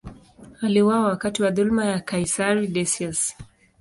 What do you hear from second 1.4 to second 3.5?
wa dhuluma ya kaisari Decius.